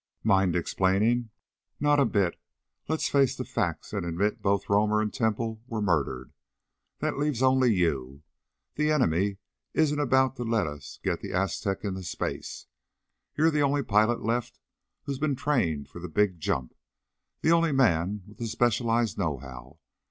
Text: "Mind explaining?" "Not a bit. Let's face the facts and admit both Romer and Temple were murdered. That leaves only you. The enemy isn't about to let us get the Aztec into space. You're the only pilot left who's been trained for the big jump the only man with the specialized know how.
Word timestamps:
"Mind 0.23 0.55
explaining?" 0.55 1.29
"Not 1.79 1.99
a 1.99 2.05
bit. 2.05 2.35
Let's 2.87 3.07
face 3.07 3.35
the 3.35 3.45
facts 3.45 3.93
and 3.93 4.03
admit 4.03 4.41
both 4.41 4.67
Romer 4.67 4.99
and 4.99 5.13
Temple 5.13 5.61
were 5.67 5.79
murdered. 5.79 6.33
That 7.01 7.19
leaves 7.19 7.43
only 7.43 7.71
you. 7.71 8.23
The 8.77 8.89
enemy 8.91 9.37
isn't 9.75 9.99
about 9.99 10.37
to 10.37 10.43
let 10.43 10.65
us 10.65 10.99
get 11.03 11.21
the 11.21 11.33
Aztec 11.33 11.83
into 11.83 12.01
space. 12.01 12.65
You're 13.37 13.51
the 13.51 13.61
only 13.61 13.83
pilot 13.83 14.23
left 14.23 14.59
who's 15.03 15.19
been 15.19 15.35
trained 15.35 15.87
for 15.87 15.99
the 15.99 16.09
big 16.09 16.39
jump 16.39 16.73
the 17.41 17.51
only 17.51 17.71
man 17.71 18.23
with 18.27 18.39
the 18.39 18.47
specialized 18.47 19.19
know 19.19 19.37
how. 19.37 19.77